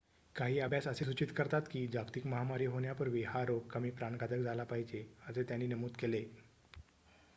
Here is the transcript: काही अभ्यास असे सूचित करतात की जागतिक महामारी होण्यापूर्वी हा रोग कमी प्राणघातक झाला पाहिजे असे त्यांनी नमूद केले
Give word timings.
काही 0.35 0.59
अभ्यास 0.59 0.87
असे 0.87 1.05
सूचित 1.05 1.27
करतात 1.35 1.61
की 1.71 1.85
जागतिक 1.87 2.25
महामारी 2.27 2.65
होण्यापूर्वी 2.65 3.23
हा 3.23 3.43
रोग 3.45 3.67
कमी 3.67 3.89
प्राणघातक 3.89 4.35
झाला 4.35 4.63
पाहिजे 4.63 5.05
असे 5.27 5.43
त्यांनी 5.43 5.67
नमूद 5.67 5.91
केले 5.99 6.23